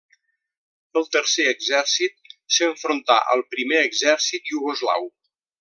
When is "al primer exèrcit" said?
3.37-4.55